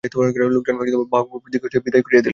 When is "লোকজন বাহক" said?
0.47-1.27